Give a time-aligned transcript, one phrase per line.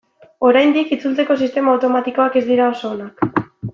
[0.47, 3.29] Oraindik itzultzeko sistema automatikoak ez dira oso onak.